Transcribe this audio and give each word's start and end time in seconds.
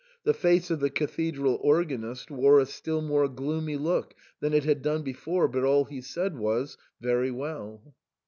The 0.23 0.33
face 0.33 0.71
of 0.71 0.79
the 0.79 0.89
cathedral 0.89 1.59
organist 1.61 2.31
wore 2.31 2.59
a 2.59 2.65
still 2.65 3.03
more 3.03 3.27
gloomy 3.27 3.77
look 3.77 4.15
than 4.39 4.51
it 4.51 4.63
had 4.63 4.81
done 4.81 5.03
before, 5.03 5.47
but 5.47 5.63
all 5.63 5.83
he 5.85 6.01
said 6.01 6.39
was, 6.39 6.75
"Very 6.99 7.29
well 7.29 7.93